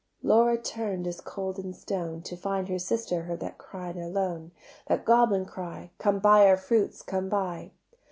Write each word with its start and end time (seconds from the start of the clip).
Laura 0.23 0.57
turn'd 0.57 1.05
cold 1.25 1.59
as 1.63 1.79
stone 1.81 2.23
To 2.23 2.35
find 2.35 2.67
her 2.69 2.79
sister 2.79 3.21
heard 3.21 3.39
that 3.41 3.59
cry 3.59 3.91
alone, 3.91 4.49
That 4.87 5.05
goblin 5.05 5.45
cry, 5.45 5.91
"Come 5.99 6.17
buy 6.17 6.47
our 6.47 6.57
fruits, 6.57 7.03
come 7.03 7.29
buy." 7.29 7.69